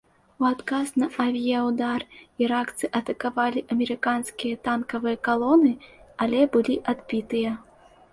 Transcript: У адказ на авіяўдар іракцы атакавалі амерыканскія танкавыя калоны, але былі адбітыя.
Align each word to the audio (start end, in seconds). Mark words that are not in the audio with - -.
У 0.41 0.45
адказ 0.51 0.87
на 1.01 1.07
авіяўдар 1.25 2.05
іракцы 2.43 2.89
атакавалі 2.99 3.63
амерыканскія 3.75 4.55
танкавыя 4.69 5.21
калоны, 5.29 5.71
але 6.27 6.41
былі 6.57 6.75
адбітыя. 6.95 7.51